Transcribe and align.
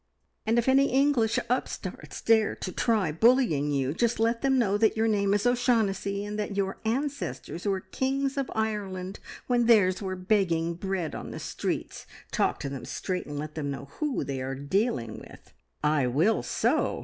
"And 0.47 0.57
if 0.57 0.67
any 0.67 0.89
English 0.89 1.37
upstarts 1.47 2.21
dare 2.21 2.55
to 2.55 2.71
try 2.71 3.11
bullying 3.11 3.69
you, 3.71 3.93
just 3.93 4.19
let 4.19 4.41
them 4.41 4.57
know 4.57 4.75
that 4.75 4.97
your 4.97 5.07
name 5.07 5.31
is 5.35 5.45
O'Shaughnessy, 5.45 6.25
and 6.25 6.39
that 6.39 6.57
your 6.57 6.79
ancestors 6.85 7.67
were 7.67 7.81
Kings 7.81 8.35
of 8.35 8.49
Ireland 8.55 9.19
when 9.45 9.67
theirs 9.67 10.01
were 10.01 10.15
begging 10.15 10.73
bread 10.73 11.13
on 11.13 11.29
the 11.29 11.37
streets! 11.37 12.07
Talk 12.31 12.59
to 12.61 12.69
them 12.69 12.83
straight, 12.85 13.27
and 13.27 13.37
let 13.37 13.53
them 13.53 13.69
know 13.69 13.89
who 13.99 14.23
they 14.23 14.41
are 14.41 14.55
dealing 14.55 15.19
with!" 15.19 15.53
"I 15.83 16.07
will 16.07 16.41
so!" 16.41 16.99